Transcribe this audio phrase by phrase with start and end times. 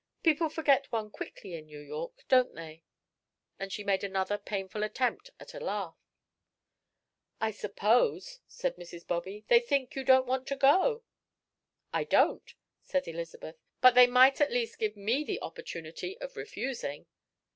[0.23, 2.81] People forget one quickly in New York, don't they?"
[3.59, 5.95] And she made another painful attempt at a laugh.
[7.39, 9.05] "I suppose," said Mrs.
[9.05, 11.03] Bobby, "they think you don't want to go."
[11.93, 12.51] "I don't,"
[12.81, 17.05] said Elizabeth, "but they might at least give me the opportunity of refusing."